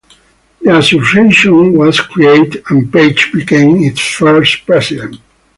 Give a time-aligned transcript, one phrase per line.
[0.63, 5.17] The association was created and Page became its first president.